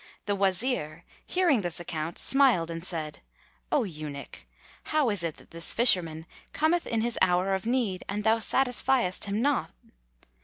the 0.25 0.33
Wazir, 0.33 1.03
hearing 1.27 1.61
this 1.61 1.79
account, 1.79 2.17
smiled 2.17 2.71
and 2.71 2.83
said, 2.83 3.19
"O 3.71 3.83
Eunuch, 3.83 4.45
how 4.85 5.11
is 5.11 5.21
it 5.21 5.35
that 5.35 5.51
this 5.51 5.73
Fisherman 5.75 6.25
cometh 6.53 6.87
in 6.87 7.01
his 7.01 7.19
hour 7.21 7.53
of 7.53 7.67
need 7.67 8.03
and 8.09 8.23
thou 8.23 8.39
satisfiest 8.39 9.25
him 9.25 9.43
not? 9.43 9.69